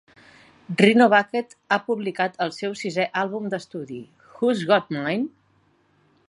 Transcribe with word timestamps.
Rhino 0.77 1.07
Bucket 1.13 1.53
ha 1.75 1.79
publicat 1.89 2.41
el 2.45 2.55
seu 2.55 2.73
sisè 2.81 3.05
àlbum 3.25 3.53
d'estudi, 3.55 4.01
"Who's 4.39 4.65
Got 4.73 4.91
Mine?" 4.99 5.31